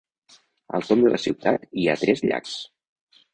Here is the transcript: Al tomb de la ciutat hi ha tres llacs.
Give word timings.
Al 0.77 0.87
tomb 0.87 1.05
de 1.07 1.11
la 1.15 1.19
ciutat 1.25 1.67
hi 1.83 1.85
ha 1.87 1.95
tres 2.05 2.25
llacs. 2.31 2.57